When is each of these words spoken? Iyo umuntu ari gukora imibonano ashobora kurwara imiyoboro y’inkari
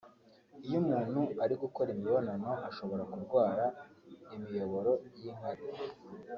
Iyo 0.65 0.77
umuntu 0.83 1.21
ari 1.43 1.55
gukora 1.63 1.89
imibonano 1.95 2.51
ashobora 2.69 3.03
kurwara 3.11 3.65
imiyoboro 4.35 4.91
y’inkari 5.21 5.63